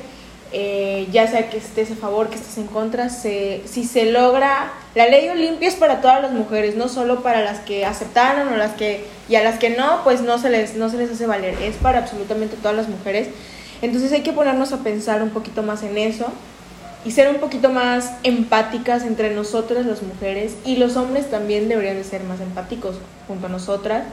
eh, 0.52 1.06
ya 1.12 1.28
sea 1.28 1.48
que 1.48 1.58
estés 1.58 1.90
a 1.92 1.94
favor, 1.96 2.28
que 2.28 2.36
estés 2.36 2.58
en 2.58 2.66
contra, 2.66 3.08
si 3.08 3.62
se 3.64 4.06
logra, 4.06 4.72
la 4.94 5.06
ley 5.06 5.28
Olimpia 5.28 5.68
es 5.68 5.76
para 5.76 6.00
todas 6.00 6.20
las 6.20 6.32
mujeres, 6.32 6.74
no 6.74 6.88
solo 6.88 7.22
para 7.22 7.42
las 7.42 7.60
que 7.60 7.86
aceptaron 7.86 8.52
o 8.52 8.56
las 8.56 8.72
que, 8.72 9.04
y 9.28 9.36
a 9.36 9.44
las 9.44 9.58
que 9.58 9.70
no, 9.70 10.02
pues 10.02 10.22
no 10.22 10.38
se 10.38 10.50
les, 10.50 10.74
no 10.74 10.88
se 10.88 10.96
les 10.96 11.10
hace 11.10 11.26
valer, 11.26 11.54
es 11.62 11.76
para 11.76 12.00
absolutamente 12.00 12.56
todas 12.56 12.76
las 12.76 12.88
mujeres. 12.88 13.28
Entonces 13.82 14.12
hay 14.12 14.22
que 14.22 14.32
ponernos 14.32 14.72
a 14.72 14.78
pensar 14.78 15.22
un 15.22 15.30
poquito 15.30 15.62
más 15.62 15.82
en 15.82 15.96
eso 15.96 16.26
y 17.04 17.12
ser 17.12 17.30
un 17.30 17.36
poquito 17.36 17.70
más 17.70 18.12
empáticas 18.24 19.04
entre 19.04 19.34
nosotras 19.34 19.86
las 19.86 20.02
mujeres 20.02 20.56
y 20.66 20.76
los 20.76 20.96
hombres 20.96 21.30
también 21.30 21.68
deberían 21.68 21.96
de 21.96 22.04
ser 22.04 22.24
más 22.24 22.40
empáticos 22.40 22.96
junto 23.26 23.46
a 23.46 23.50
nosotras. 23.50 24.04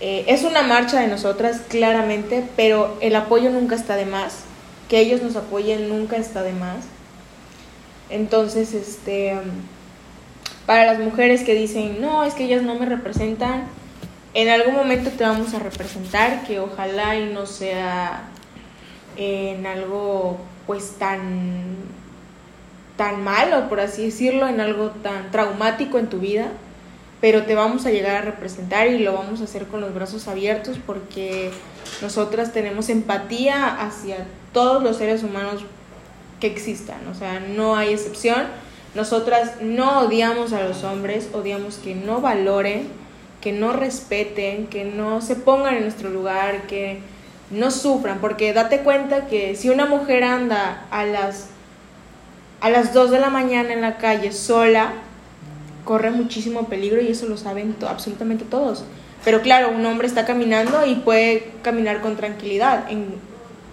Eh, 0.00 0.24
es 0.28 0.44
una 0.44 0.62
marcha 0.62 1.00
de 1.00 1.08
nosotras, 1.08 1.62
claramente, 1.68 2.44
pero 2.54 2.98
el 3.00 3.16
apoyo 3.16 3.50
nunca 3.50 3.74
está 3.74 3.96
de 3.96 4.04
más. 4.04 4.45
Que 4.88 5.00
ellos 5.00 5.22
nos 5.22 5.36
apoyen 5.36 5.88
nunca 5.88 6.16
está 6.16 6.42
de 6.42 6.52
más. 6.52 6.84
Entonces, 8.08 8.72
este, 8.74 9.36
para 10.64 10.86
las 10.86 10.98
mujeres 10.98 11.42
que 11.42 11.54
dicen, 11.54 12.00
no, 12.00 12.24
es 12.24 12.34
que 12.34 12.44
ellas 12.44 12.62
no 12.62 12.76
me 12.76 12.86
representan, 12.86 13.64
en 14.34 14.48
algún 14.48 14.74
momento 14.74 15.10
te 15.10 15.24
vamos 15.24 15.54
a 15.54 15.58
representar, 15.58 16.44
que 16.46 16.60
ojalá 16.60 17.16
y 17.18 17.32
no 17.32 17.46
sea 17.46 18.28
en 19.16 19.66
algo 19.66 20.38
pues 20.66 20.92
tan 20.98 21.76
tan 22.96 23.22
malo, 23.22 23.68
por 23.68 23.80
así 23.80 24.06
decirlo, 24.06 24.48
en 24.48 24.60
algo 24.60 24.90
tan 24.90 25.30
traumático 25.30 25.98
en 25.98 26.08
tu 26.08 26.18
vida, 26.18 26.48
pero 27.20 27.44
te 27.44 27.54
vamos 27.54 27.86
a 27.86 27.90
llegar 27.90 28.16
a 28.16 28.20
representar 28.22 28.88
y 28.88 28.98
lo 28.98 29.12
vamos 29.12 29.40
a 29.40 29.44
hacer 29.44 29.66
con 29.66 29.80
los 29.80 29.94
brazos 29.94 30.28
abiertos 30.28 30.78
porque 30.84 31.50
nosotras 32.00 32.52
tenemos 32.52 32.88
empatía 32.88 33.66
hacia 33.80 34.26
todos 34.56 34.82
los 34.82 34.96
seres 34.96 35.22
humanos 35.22 35.60
que 36.40 36.46
existan, 36.46 37.06
o 37.08 37.14
sea, 37.14 37.40
no 37.40 37.76
hay 37.76 37.92
excepción. 37.92 38.44
Nosotras 38.94 39.60
no 39.60 40.00
odiamos 40.00 40.54
a 40.54 40.66
los 40.66 40.82
hombres, 40.82 41.28
odiamos 41.34 41.76
que 41.76 41.94
no 41.94 42.22
valoren, 42.22 42.88
que 43.42 43.52
no 43.52 43.74
respeten, 43.74 44.66
que 44.68 44.86
no 44.86 45.20
se 45.20 45.36
pongan 45.36 45.74
en 45.74 45.82
nuestro 45.82 46.08
lugar, 46.08 46.62
que 46.62 47.00
no 47.50 47.70
sufran, 47.70 48.18
porque 48.18 48.54
date 48.54 48.80
cuenta 48.80 49.26
que 49.26 49.56
si 49.56 49.68
una 49.68 49.84
mujer 49.84 50.24
anda 50.24 50.86
a 50.90 51.04
las 51.04 51.48
a 52.62 52.70
las 52.70 52.94
2 52.94 53.10
de 53.10 53.20
la 53.20 53.28
mañana 53.28 53.74
en 53.74 53.82
la 53.82 53.98
calle 53.98 54.32
sola, 54.32 54.94
corre 55.84 56.10
muchísimo 56.10 56.62
peligro 56.64 57.02
y 57.02 57.08
eso 57.08 57.26
lo 57.26 57.36
saben 57.36 57.76
absolutamente 57.86 58.46
todos. 58.46 58.84
Pero 59.22 59.42
claro, 59.42 59.68
un 59.68 59.84
hombre 59.84 60.06
está 60.06 60.24
caminando 60.24 60.86
y 60.86 60.94
puede 60.94 61.52
caminar 61.60 62.00
con 62.00 62.16
tranquilidad. 62.16 62.86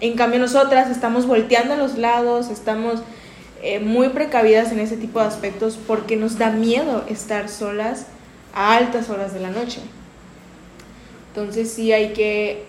En 0.00 0.16
cambio 0.16 0.40
nosotras 0.40 0.90
estamos 0.90 1.26
volteando 1.26 1.74
a 1.74 1.76
los 1.76 1.96
lados, 1.96 2.50
estamos 2.50 3.02
eh, 3.62 3.80
muy 3.80 4.10
precavidas 4.10 4.72
en 4.72 4.80
ese 4.80 4.96
tipo 4.96 5.20
de 5.20 5.26
aspectos 5.26 5.78
porque 5.86 6.16
nos 6.16 6.38
da 6.38 6.50
miedo 6.50 7.04
estar 7.08 7.48
solas 7.48 8.06
a 8.54 8.76
altas 8.76 9.08
horas 9.10 9.32
de 9.32 9.40
la 9.40 9.50
noche. 9.50 9.80
Entonces 11.28 11.72
sí 11.72 11.92
hay 11.92 12.12
que 12.12 12.66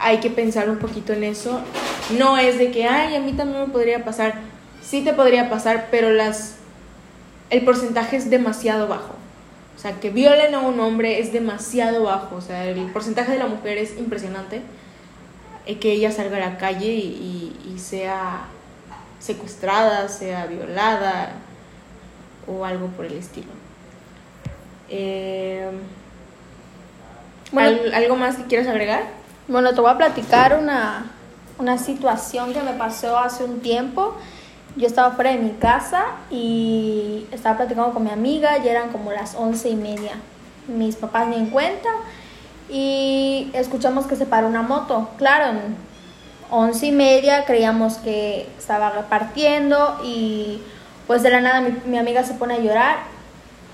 hay 0.00 0.18
que 0.18 0.30
pensar 0.30 0.70
un 0.70 0.78
poquito 0.78 1.12
en 1.12 1.24
eso. 1.24 1.60
No 2.18 2.38
es 2.38 2.58
de 2.58 2.70
que, 2.70 2.86
ay, 2.86 3.14
a 3.14 3.20
mí 3.20 3.32
también 3.32 3.60
me 3.60 3.68
podría 3.68 4.04
pasar. 4.04 4.34
Sí 4.82 5.02
te 5.02 5.12
podría 5.12 5.50
pasar, 5.50 5.88
pero 5.90 6.10
las 6.10 6.56
el 7.50 7.62
porcentaje 7.64 8.16
es 8.16 8.30
demasiado 8.30 8.88
bajo. 8.88 9.14
O 9.76 9.78
sea, 9.80 10.00
que 10.00 10.10
violen 10.10 10.54
a 10.54 10.60
un 10.60 10.80
hombre 10.80 11.20
es 11.20 11.32
demasiado 11.32 12.04
bajo. 12.04 12.36
O 12.36 12.40
sea, 12.40 12.64
el 12.66 12.90
porcentaje 12.92 13.32
de 13.32 13.38
la 13.38 13.46
mujer 13.46 13.78
es 13.78 13.96
impresionante. 13.98 14.62
Eh, 15.66 15.78
que 15.78 15.92
ella 15.92 16.10
salga 16.10 16.36
a 16.36 16.40
la 16.40 16.58
calle 16.58 16.88
y, 16.88 17.76
sea 17.78 18.44
secuestrada, 19.18 20.08
sea 20.08 20.46
violada 20.46 21.30
o 22.46 22.64
algo 22.64 22.88
por 22.88 23.06
el 23.06 23.14
estilo. 23.14 23.48
Eh, 24.88 25.70
¿Algo 27.92 28.16
más 28.16 28.36
que 28.36 28.44
quieras 28.44 28.68
agregar? 28.68 29.04
Bueno, 29.48 29.74
te 29.74 29.80
voy 29.80 29.90
a 29.90 29.96
platicar 29.96 30.58
una, 30.58 31.10
una 31.58 31.78
situación 31.78 32.52
que 32.52 32.62
me 32.62 32.72
pasó 32.74 33.18
hace 33.18 33.44
un 33.44 33.60
tiempo 33.60 34.16
yo 34.76 34.86
estaba 34.86 35.10
fuera 35.12 35.32
de 35.32 35.38
mi 35.38 35.50
casa 35.52 36.06
y 36.30 37.26
estaba 37.32 37.56
platicando 37.56 37.92
con 37.92 38.04
mi 38.04 38.10
amiga, 38.10 38.58
ya 38.58 38.70
eran 38.70 38.90
como 38.90 39.10
las 39.12 39.34
once 39.34 39.68
y 39.68 39.76
media. 39.76 40.12
Mis 40.68 40.96
papás 40.96 41.26
ni 41.26 41.36
en 41.36 41.50
cuenta 41.50 41.88
y 42.70 43.50
escuchamos 43.52 44.06
que 44.06 44.16
se 44.16 44.26
paró 44.26 44.46
una 44.46 44.62
moto. 44.62 45.08
Claro, 45.18 45.58
en 45.58 45.76
once 46.50 46.86
y 46.86 46.92
media 46.92 47.44
creíamos 47.44 47.94
que 47.98 48.48
estaba 48.58 48.90
repartiendo 48.90 50.00
y 50.04 50.62
pues 51.06 51.22
de 51.22 51.30
la 51.30 51.40
nada 51.40 51.60
mi, 51.60 51.76
mi 51.86 51.98
amiga 51.98 52.24
se 52.24 52.34
pone 52.34 52.54
a 52.54 52.58
llorar 52.58 52.98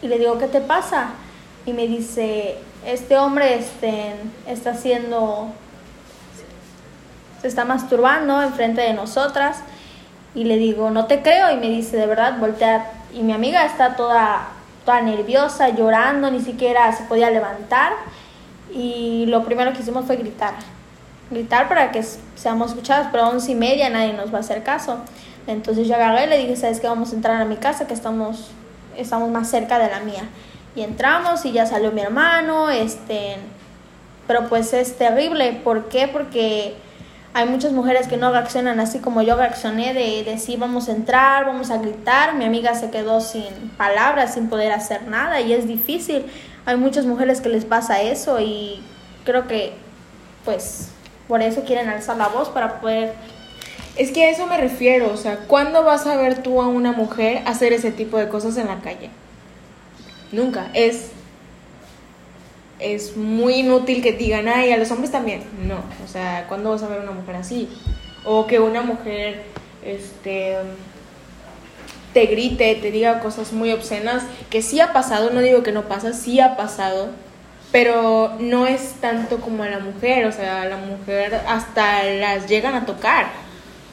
y 0.03 0.09
le 0.09 0.19
digo, 0.19 0.39
¿qué 0.39 0.47
te 0.47 0.61
pasa? 0.61 1.11
Y 1.65 1.73
me 1.73 1.87
dice, 1.87 2.59
este 2.87 3.19
hombre 3.19 3.57
este, 3.57 4.15
está 4.47 4.71
haciendo, 4.71 5.49
se 7.43 7.49
está 7.49 7.65
masturbando 7.65 8.43
enfrente 8.43 8.81
de 8.81 8.95
nosotras 8.95 9.59
y 10.37 10.45
le 10.45 10.57
digo, 10.57 10.91
no 10.91 11.07
te 11.07 11.23
creo, 11.23 11.51
y 11.51 11.57
me 11.57 11.69
dice, 11.69 11.97
de 11.97 12.07
verdad, 12.07 12.39
voltea. 12.39 12.93
Y 13.13 13.23
mi 13.23 13.33
amiga 13.33 13.65
está 13.65 13.97
toda, 13.97 14.49
toda 14.85 15.01
nerviosa, 15.01 15.71
llorando, 15.71 16.31
ni 16.31 16.41
siquiera 16.41 16.93
se 16.93 17.05
podía 17.05 17.31
levantar. 17.31 17.95
Y 18.73 19.27
lo 19.27 19.45
primero 19.45 19.73
que 19.73 19.81
hicimos 19.81 20.05
fue 20.07 20.17
gritar. 20.17 20.55
Gritar 21.31 21.69
para 21.69 21.93
que 21.93 22.05
seamos 22.35 22.71
escuchadas, 22.71 23.09
pero 23.11 23.25
a 23.25 23.29
once 23.29 23.53
y 23.53 23.55
media 23.55 23.91
nadie 23.91 24.13
nos 24.13 24.33
va 24.33 24.39
a 24.39 24.41
hacer 24.41 24.63
caso. 24.63 24.99
Entonces 25.47 25.87
yo 25.87 25.95
agarré 25.95 26.25
y 26.25 26.29
le 26.29 26.39
dije, 26.39 26.57
¿sabes 26.57 26.81
qué? 26.81 26.89
Vamos 26.89 27.13
a 27.13 27.17
entrar 27.17 27.41
a 27.41 27.45
mi 27.45 27.57
casa, 27.57 27.87
que 27.87 27.95
estamos, 27.95 28.51
estamos 28.97 29.31
más 29.31 29.49
cerca 29.49 29.79
de 29.79 29.91
la 29.91 30.01
mía. 30.01 30.25
Y 30.75 30.83
entramos 30.83 31.45
y 31.45 31.53
ya 31.53 31.67
salió 31.67 31.93
mi 31.93 32.01
hermano, 32.01 32.71
este... 32.71 33.37
Pero 34.27 34.49
pues 34.49 34.73
es 34.73 34.99
terrible. 34.99 35.61
¿Por 35.63 35.89
qué? 35.89 36.09
Porque 36.09 36.75
hay 37.37 37.47
muchas 37.47 37.73
mujeres 37.73 38.09
que 38.09 38.17
no 38.17 38.33
reaccionan 38.33 38.81
así 38.81 38.99
como 38.99 39.21
yo 39.21 39.37
reaccioné 39.37 39.93
de 39.93 40.25
decir 40.25 40.59
vamos 40.59 40.89
a 40.89 40.93
entrar, 40.93 41.45
vamos 41.45 41.71
a 41.71 41.77
gritar. 41.77 42.35
Mi 42.35 42.47
amiga 42.47 42.75
se 42.75 42.91
quedó 42.91 43.21
sin 43.21 43.45
palabras, 43.77 44.33
sin 44.33 44.49
poder 44.49 44.73
hacer 44.73 45.07
nada 45.07 45.43
y 45.43 45.53
es 45.53 45.69
difícil. 45.69 46.25
Hay 46.67 46.77
muchas 46.77 47.07
mujeres 47.07 47.41
que 47.41 47.49
les 47.49 47.65
pasa 47.65 48.03
eso 48.03 48.41
y 48.41 48.83
creo 49.25 49.47
que 49.47 49.73
pues 50.45 50.91
por 51.29 51.43
eso 51.43 51.63
quieren 51.65 51.89
alzar 51.89 52.17
la 52.17 52.29
voz 52.29 52.49
para 52.49 52.81
poder... 52.81 53.15
Es 53.97 54.13
que 54.13 54.25
a 54.25 54.31
eso 54.31 54.47
me 54.47 54.59
refiero, 54.59 55.11
o 55.11 55.17
sea, 55.17 55.39
¿cuándo 55.47 55.83
vas 55.83 56.07
a 56.07 56.17
ver 56.17 56.43
tú 56.43 56.61
a 56.61 56.69
una 56.69 56.93
mujer 56.93 57.43
hacer 57.47 57.73
ese 57.73 57.91
tipo 57.91 58.19
de 58.19 58.29
cosas 58.29 58.59
en 58.59 58.67
la 58.67 58.81
calle? 58.81 59.09
Nunca. 60.33 60.69
Es 60.75 61.13
es 62.79 63.17
muy 63.17 63.55
inútil 63.55 64.03
que 64.03 64.13
digan, 64.13 64.49
ay, 64.49 64.73
a 64.73 64.77
los 64.77 64.91
hombres 64.91 65.11
también. 65.11 65.43
No, 65.67 65.77
o 66.05 66.09
sea, 66.09 66.47
¿cuándo 66.49 66.71
vas 66.71 66.83
a 66.83 66.89
ver 66.89 67.01
una 67.01 67.13
mujer 67.13 67.37
así? 67.37 67.69
O 68.25 68.47
que 68.47 68.61
una 68.61 68.83
mujer, 68.83 69.43
este, 69.85 70.57
te 72.17 72.25
grite, 72.25 72.75
te 72.77 72.91
diga 72.91 73.21
cosas 73.21 73.53
muy 73.53 73.73
obscenas, 73.73 74.23
que 74.49 74.63
sí 74.63 74.81
ha 74.81 74.95
pasado, 74.95 75.29
no 75.29 75.41
digo 75.41 75.63
que 75.63 75.71
no 75.71 75.83
pasa, 75.83 76.15
sí 76.15 76.41
ha 76.41 76.57
pasado, 76.57 77.11
pero 77.73 78.33
no 78.41 78.67
es 78.67 78.95
tanto 79.03 79.37
como 79.37 79.65
a 79.65 79.69
la 79.69 79.81
mujer, 79.81 80.25
o 80.25 80.33
sea, 80.33 80.63
a 80.63 80.65
la 80.65 80.79
mujer 80.79 81.35
hasta 81.47 82.05
las 82.05 82.49
llegan 82.49 82.75
a 82.75 82.87
tocar, 82.87 83.27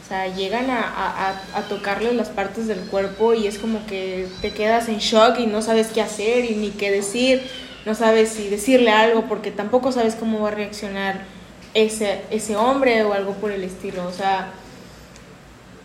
o 0.02 0.08
sea, 0.08 0.34
llegan 0.34 0.70
a, 0.70 0.80
a, 0.80 1.60
a 1.60 1.62
tocarle 1.64 2.14
las 2.14 2.30
partes 2.30 2.68
del 2.68 2.80
cuerpo 2.88 3.34
y 3.34 3.46
es 3.46 3.60
como 3.60 3.86
que 3.88 4.30
te 4.42 4.52
quedas 4.52 4.88
en 4.88 5.00
shock 5.00 5.40
y 5.40 5.46
no 5.46 5.62
sabes 5.62 5.88
qué 5.88 6.02
hacer 6.02 6.46
y 6.46 6.56
ni 6.56 6.70
qué 6.70 6.92
decir 6.92 7.44
no 7.86 7.94
sabes 7.94 8.30
si 8.30 8.48
decirle 8.48 8.92
algo 8.92 9.24
porque 9.24 9.52
tampoco 9.52 9.92
sabes 9.92 10.16
cómo 10.16 10.40
va 10.40 10.48
a 10.48 10.52
reaccionar 10.52 11.26
ese, 11.74 12.22
ese 12.32 12.56
hombre 12.56 13.04
o 13.04 13.12
algo 13.12 13.34
por 13.34 13.52
el 13.52 13.66
estilo. 13.66 14.08
O 14.08 14.14
sea, 14.14 14.54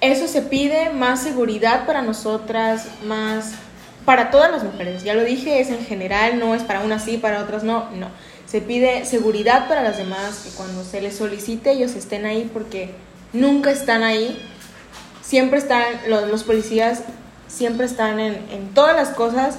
eso 0.00 0.28
se 0.28 0.42
pide 0.42 0.90
más 0.90 1.22
seguridad 1.22 1.86
para 1.86 2.02
nosotras, 2.02 2.86
más 3.04 3.52
para 4.04 4.30
todas 4.30 4.50
las 4.50 4.64
mujeres. 4.64 5.02
Ya 5.04 5.14
lo 5.14 5.24
dije, 5.24 5.60
es 5.60 5.70
en 5.70 5.84
general, 5.84 6.38
no 6.38 6.54
es 6.54 6.62
para 6.62 6.80
unas 6.80 7.04
sí, 7.04 7.18
para 7.18 7.42
otras 7.42 7.64
no, 7.64 7.90
no. 7.90 8.08
Se 8.46 8.60
pide 8.60 9.04
seguridad 9.04 9.68
para 9.68 9.82
las 9.82 9.98
demás, 9.98 10.42
que 10.44 10.50
cuando 10.50 10.82
se 10.84 11.00
les 11.00 11.16
solicite 11.16 11.72
ellos 11.72 11.94
estén 11.94 12.24
ahí 12.24 12.48
porque 12.52 12.90
nunca 13.32 13.70
están 13.70 14.02
ahí. 14.02 14.40
Siempre 15.20 15.58
están, 15.58 15.84
los, 16.08 16.44
policías 16.44 17.02
siempre 17.48 17.84
están 17.84 18.18
en, 18.18 18.34
en 18.50 18.72
todas 18.72 18.96
las 18.96 19.10
cosas 19.10 19.58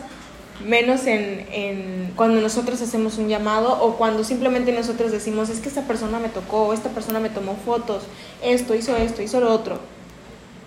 menos 0.65 1.05
en, 1.05 1.46
en, 1.51 2.13
cuando 2.15 2.41
nosotros 2.41 2.81
hacemos 2.81 3.17
un 3.17 3.29
llamado 3.29 3.81
o 3.81 3.96
cuando 3.98 4.24
simplemente 4.24 4.72
nosotros 4.72 5.12
decimos, 5.12 5.50
es 5.50 5.60
que 5.60 5.69
esta 5.69 5.84
persona 5.84 6.19
me 6.19 6.29
tocó, 6.29 6.74
esta 6.74 6.89
persona 6.89 7.19
me 7.19 7.29
tomó 7.29 7.55
fotos, 7.55 8.03
esto, 8.43 8.75
hizo 8.75 8.96
esto, 8.98 9.22
hizo 9.22 9.39
lo 9.39 9.53
otro. 9.53 9.79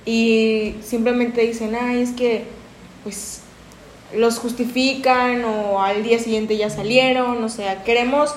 Y 0.05 0.75
simplemente 0.83 1.43
dicen, 1.43 1.75
ay, 1.75 2.03
es 2.03 2.11
que, 2.11 2.45
pues, 3.05 3.41
los 4.15 4.39
justifican 4.39 5.45
o 5.45 5.83
al 5.83 6.03
día 6.03 6.19
siguiente 6.19 6.57
ya 6.57 6.69
salieron, 6.69 7.43
o 7.43 7.49
sea, 7.49 7.83
queremos 7.83 8.35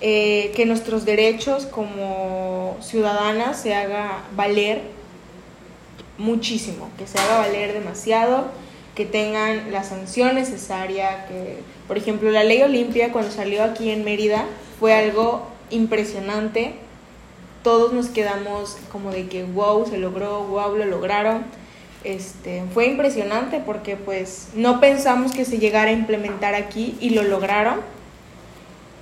eh, 0.00 0.52
que 0.56 0.66
nuestros 0.66 1.04
derechos 1.04 1.66
como 1.66 2.76
ciudadanas 2.80 3.60
se 3.60 3.74
haga 3.74 4.24
valer 4.34 4.82
muchísimo, 6.18 6.90
que 6.98 7.06
se 7.06 7.18
haga 7.18 7.38
valer 7.38 7.72
demasiado 7.72 8.46
que 8.94 9.06
tengan 9.06 9.72
la 9.72 9.84
sanción 9.84 10.34
necesaria, 10.34 11.26
que, 11.26 11.58
por 11.88 11.96
ejemplo, 11.96 12.30
la 12.30 12.44
ley 12.44 12.62
Olimpia 12.62 13.12
cuando 13.12 13.30
salió 13.30 13.64
aquí 13.64 13.90
en 13.90 14.04
Mérida 14.04 14.44
fue 14.78 14.94
algo 14.94 15.46
impresionante 15.70 16.74
todos 17.62 17.92
nos 17.92 18.08
quedamos 18.08 18.76
como 18.90 19.10
de 19.10 19.28
que 19.28 19.44
wow, 19.44 19.86
se 19.86 19.98
logró, 19.98 20.44
wow, 20.44 20.76
lo 20.76 20.84
lograron. 20.84 21.44
Este, 22.04 22.64
fue 22.74 22.86
impresionante 22.86 23.62
porque 23.64 23.96
pues 23.96 24.48
no 24.54 24.80
pensamos 24.80 25.32
que 25.32 25.44
se 25.44 25.58
llegara 25.58 25.90
a 25.90 25.92
implementar 25.92 26.54
aquí 26.54 26.96
y 27.00 27.10
lo 27.10 27.22
lograron. 27.22 27.80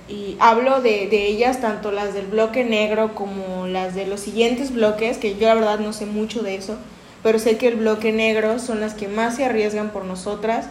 Y 0.07 0.35
hablo 0.39 0.81
de, 0.81 1.07
de 1.07 1.27
ellas, 1.27 1.61
tanto 1.61 1.91
las 1.91 2.13
del 2.13 2.27
bloque 2.27 2.63
negro 2.63 3.15
como 3.15 3.65
las 3.67 3.95
de 3.95 4.05
los 4.05 4.19
siguientes 4.19 4.73
bloques, 4.73 5.17
que 5.17 5.35
yo 5.35 5.47
la 5.47 5.55
verdad 5.55 5.79
no 5.79 5.93
sé 5.93 6.05
mucho 6.05 6.43
de 6.43 6.55
eso, 6.55 6.77
pero 7.23 7.39
sé 7.39 7.57
que 7.57 7.69
el 7.69 7.77
bloque 7.77 8.11
negro 8.11 8.59
son 8.59 8.81
las 8.81 8.93
que 8.93 9.07
más 9.07 9.37
se 9.37 9.45
arriesgan 9.45 9.91
por 9.91 10.05
nosotras, 10.05 10.67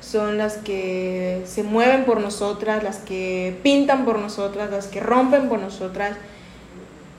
son 0.00 0.36
las 0.36 0.58
que 0.58 1.42
se 1.46 1.62
mueven 1.62 2.04
por 2.04 2.20
nosotras, 2.20 2.82
las 2.82 2.98
que 2.98 3.56
pintan 3.62 4.04
por 4.04 4.18
nosotras, 4.18 4.70
las 4.70 4.88
que 4.88 5.00
rompen 5.00 5.48
por 5.48 5.60
nosotras. 5.60 6.16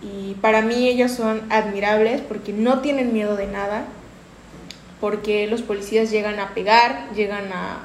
Y 0.04 0.34
para 0.36 0.62
mí 0.62 0.88
ellas 0.88 1.16
son 1.16 1.42
admirables 1.50 2.22
porque 2.22 2.52
no 2.52 2.80
tienen 2.80 3.14
miedo 3.14 3.38
de 3.38 3.48
nada, 3.48 3.86
porque 5.00 5.48
los 5.48 5.62
policías 5.62 6.12
llegan 6.12 6.40
a 6.40 6.54
pegar, 6.54 7.10
llegan 7.16 7.52
a, 7.54 7.80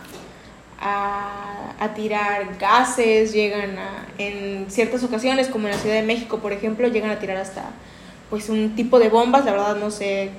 a, 0.81 1.95
tirar 1.95 2.59
gases, 2.59 3.33
llegan 3.33 3.79
a, 3.79 4.07
en 4.19 4.67
ciertas 4.69 5.03
ocasiones, 5.05 5.49
como 5.49 5.69
en 5.69 5.75
la 5.75 5.81
Ciudad 5.81 5.97
de 5.97 6.03
México, 6.03 6.39
por 6.39 6.53
ejemplo, 6.53 6.89
llegan 6.89 7.11
a 7.11 7.19
tirar 7.19 7.37
hasta 7.37 7.71
pues 8.31 8.49
un 8.49 8.77
tipo 8.77 8.99
de 8.99 9.09
bombas, 9.09 9.45
la 9.45 9.53
verdad 9.53 9.77
no 9.77 9.91
sé, 9.91 10.31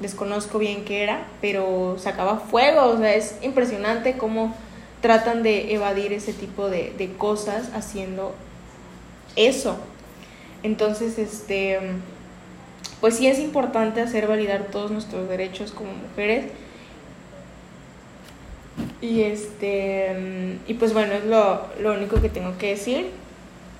desconozco 0.00 0.58
bien 0.58 0.84
qué 0.84 1.02
era, 1.02 1.26
pero 1.40 1.96
sacaba 1.98 2.38
fuego, 2.38 2.86
o 2.86 2.98
sea, 2.98 3.14
es 3.14 3.36
impresionante 3.42 4.16
cómo 4.16 4.54
tratan 5.00 5.42
de 5.42 5.72
evadir 5.74 6.12
ese 6.12 6.32
tipo 6.32 6.68
de, 6.68 6.92
de 6.98 7.12
cosas 7.12 7.70
haciendo 7.74 8.34
eso. 9.36 9.78
Entonces, 10.62 11.18
este 11.18 11.78
pues 13.02 13.16
sí 13.16 13.26
es 13.26 13.40
importante 13.40 14.00
hacer 14.00 14.28
validar 14.28 14.68
todos 14.70 14.92
nuestros 14.92 15.28
derechos 15.28 15.72
como 15.72 15.92
mujeres. 15.92 16.52
Y 19.00 19.22
este 19.22 20.60
y 20.68 20.74
pues 20.74 20.94
bueno, 20.94 21.14
es 21.14 21.24
lo, 21.24 21.92
único 21.92 22.20
que 22.22 22.28
tengo 22.28 22.56
que 22.58 22.68
decir. 22.68 23.10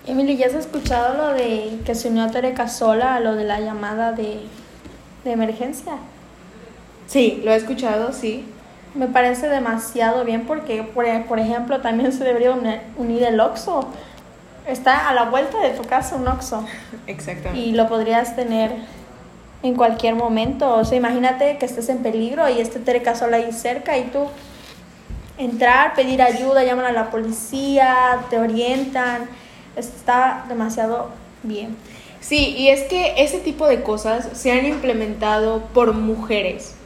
Emily, 0.08 0.36
¿ya 0.36 0.46
has 0.46 0.54
escuchado 0.54 1.16
lo 1.16 1.34
de 1.34 1.78
que 1.86 1.94
se 1.94 2.08
unió 2.08 2.24
a 2.24 2.32
Tere 2.32 2.52
Casola 2.52 3.14
a 3.14 3.20
lo 3.20 3.36
de 3.36 3.44
la 3.44 3.60
llamada 3.60 4.10
de, 4.10 4.40
emergencia? 5.24 5.92
Sí, 7.06 7.40
lo 7.44 7.52
he 7.52 7.56
escuchado, 7.56 8.12
sí. 8.12 8.44
Me 8.96 9.06
parece 9.06 9.48
demasiado 9.48 10.24
bien 10.24 10.46
porque, 10.46 10.82
por, 10.82 11.06
por 11.26 11.38
ejemplo, 11.38 11.80
también 11.80 12.12
se 12.12 12.24
debería 12.24 12.58
unir 12.96 13.22
el 13.22 13.38
OXO. 13.38 13.88
Está 14.66 15.08
a 15.08 15.14
la 15.14 15.24
vuelta 15.24 15.58
de 15.60 15.70
tu 15.70 15.82
casa 15.82 16.16
un 16.16 16.28
OXO. 16.28 16.64
Exactamente. 17.06 17.58
Y 17.58 17.72
lo 17.72 17.88
podrías 17.88 18.36
tener 18.36 18.72
en 19.62 19.74
cualquier 19.74 20.14
momento. 20.14 20.74
O 20.74 20.84
sea, 20.84 20.96
imagínate 20.96 21.58
que 21.58 21.66
estés 21.66 21.88
en 21.88 21.98
peligro 21.98 22.48
y 22.48 22.60
esté 22.60 22.78
Tereca 22.78 23.14
sola 23.14 23.38
ahí 23.38 23.52
cerca 23.52 23.98
y 23.98 24.04
tú 24.04 24.26
entrar, 25.38 25.94
pedir 25.94 26.22
ayuda, 26.22 26.64
llaman 26.64 26.86
a 26.86 26.92
la 26.92 27.10
policía, 27.10 28.20
te 28.30 28.38
orientan. 28.38 29.28
Está 29.76 30.44
demasiado 30.48 31.08
bien. 31.42 31.76
Sí, 32.20 32.54
y 32.56 32.68
es 32.68 32.82
que 32.84 33.14
ese 33.16 33.40
tipo 33.40 33.66
de 33.66 33.82
cosas 33.82 34.28
se 34.34 34.52
han 34.52 34.64
implementado 34.64 35.60
por 35.74 35.92
mujeres 35.92 36.76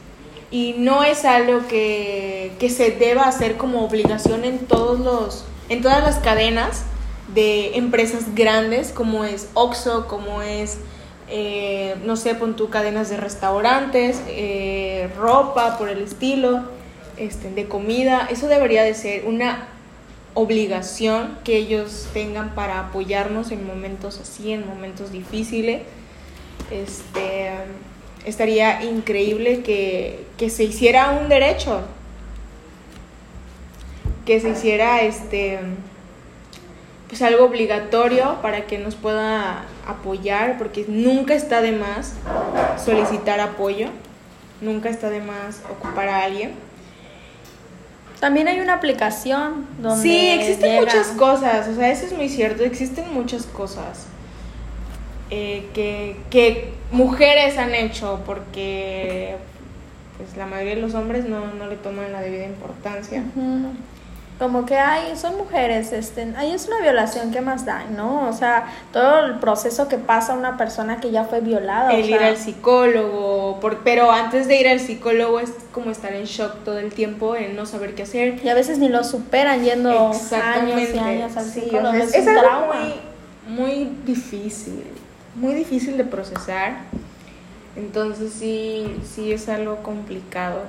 y 0.49 0.75
no 0.77 1.03
es 1.03 1.25
algo 1.25 1.67
que, 1.67 2.53
que 2.59 2.69
se 2.69 2.91
deba 2.91 3.27
hacer 3.27 3.57
como 3.57 3.85
obligación 3.85 4.45
en 4.45 4.59
todos 4.59 4.99
los 4.99 5.45
en 5.69 5.81
todas 5.81 6.01
las 6.01 6.19
cadenas 6.19 6.85
de 7.33 7.77
empresas 7.77 8.33
grandes 8.35 8.91
como 8.91 9.25
es 9.25 9.49
Oxxo, 9.53 10.07
como 10.07 10.41
es 10.41 10.79
eh, 11.29 11.95
no 12.05 12.15
sé, 12.15 12.35
pon 12.35 12.55
tu 12.55 12.69
cadenas 12.69 13.09
de 13.09 13.17
restaurantes, 13.17 14.21
eh, 14.27 15.09
ropa 15.17 15.77
por 15.77 15.89
el 15.89 15.99
estilo, 15.99 16.63
este, 17.17 17.51
de 17.51 17.67
comida. 17.67 18.27
Eso 18.31 18.47
debería 18.47 18.83
de 18.83 18.93
ser 18.93 19.25
una 19.25 19.67
obligación 20.35 21.37
que 21.43 21.57
ellos 21.57 22.07
tengan 22.13 22.55
para 22.55 22.79
apoyarnos 22.79 23.51
en 23.51 23.65
momentos 23.67 24.19
así, 24.21 24.53
en 24.53 24.65
momentos 24.65 25.11
difíciles. 25.11 25.81
Este, 26.71 27.51
estaría 28.25 28.83
increíble 28.83 29.63
que, 29.63 30.25
que 30.37 30.49
se 30.49 30.63
hiciera 30.63 31.11
un 31.11 31.27
derecho, 31.27 31.81
que 34.25 34.39
se 34.39 34.49
hiciera 34.49 35.01
este 35.01 35.59
pues 37.07 37.21
algo 37.21 37.45
obligatorio 37.45 38.41
para 38.41 38.65
que 38.65 38.77
nos 38.77 38.95
pueda 38.95 39.63
apoyar, 39.87 40.57
porque 40.57 40.85
nunca 40.87 41.33
está 41.33 41.61
de 41.61 41.71
más 41.71 42.13
solicitar 42.83 43.39
apoyo, 43.39 43.87
nunca 44.61 44.89
está 44.89 45.09
de 45.09 45.21
más 45.21 45.61
ocupar 45.71 46.09
a 46.09 46.23
alguien. 46.23 46.51
También 48.19 48.47
hay 48.47 48.59
una 48.59 48.73
aplicación 48.73 49.67
donde... 49.79 50.01
Sí, 50.01 50.29
existen 50.29 50.81
muchas 50.81 51.07
cosas, 51.09 51.67
o 51.67 51.75
sea, 51.75 51.91
eso 51.91 52.07
es 52.07 52.13
muy 52.13 52.29
cierto, 52.29 52.63
existen 52.63 53.13
muchas 53.13 53.45
cosas 53.45 54.07
eh, 55.29 55.67
que, 55.73 56.17
que, 56.29 56.73
mujeres 56.89 57.57
han 57.57 57.75
hecho 57.75 58.21
porque 58.25 59.35
pues 60.15 60.37
la 60.37 60.45
mayoría 60.45 60.75
de 60.75 60.81
los 60.81 60.93
hombres 60.93 61.25
no, 61.25 61.53
no 61.53 61.67
le 61.67 61.75
toman 61.75 62.13
la 62.13 62.21
debida 62.21 62.45
importancia 62.45 63.25
como 64.39 64.67
que 64.67 64.77
hay, 64.77 65.17
son 65.17 65.35
mujeres, 65.35 65.91
este, 65.91 66.31
ahí 66.37 66.51
es 66.51 66.67
una 66.67 66.79
violación, 66.79 67.31
¿qué 67.31 67.41
más 67.41 67.65
da? 67.65 67.85
¿No? 67.85 68.29
O 68.29 68.33
sea, 68.33 68.71
todo 68.93 69.25
el 69.25 69.39
proceso 69.39 69.87
que 69.87 69.97
pasa 69.97 70.33
una 70.33 70.57
persona 70.57 70.99
que 70.99 71.09
ya 71.09 71.23
fue 71.23 71.41
violada. 71.41 71.91
El 71.91 72.07
ir 72.07 72.19
al 72.19 72.37
psicólogo, 72.37 73.59
por, 73.59 73.79
pero 73.79 74.11
antes 74.11 74.47
de 74.47 74.59
ir 74.59 74.67
al 74.67 74.79
psicólogo 74.79 75.39
es 75.39 75.51
como 75.71 75.89
estar 75.89 76.13
en 76.13 76.25
shock 76.25 76.63
todo 76.63 76.77
el 76.77 76.91
tiempo, 76.93 77.35
en 77.35 77.55
no 77.55 77.65
saber 77.65 77.95
qué 77.95 78.03
hacer. 78.03 78.39
Y 78.43 78.49
a 78.49 78.53
veces 78.53 78.77
ni 78.77 78.89
lo 78.89 79.03
superan 79.03 79.63
yendo 79.63 79.89
años 80.11 80.81
y 80.93 80.97
años 80.99 81.35
al 81.35 81.45
psicólogo. 81.45 81.93
es, 81.93 82.13
es, 82.13 82.27
algo 82.27 82.73
muy, 83.47 83.55
muy 83.57 83.97
difícil, 84.05 84.83
muy 85.33 85.55
difícil 85.55 85.97
de 85.97 86.03
procesar. 86.03 86.73
Entonces 87.75 88.33
sí, 88.33 88.97
sí 89.03 89.31
es 89.31 89.49
algo 89.49 89.77
complicado. 89.77 90.61